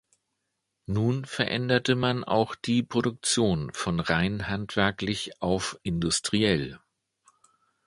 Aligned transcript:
Nun 0.87 1.25
veränderte 1.25 1.95
man 1.95 2.23
auch 2.23 2.55
die 2.55 2.81
Produktion 2.81 3.71
von 3.71 3.99
rein 3.99 4.47
handwerklich 4.47 5.39
auf 5.43 5.77
industriell. 5.83 6.79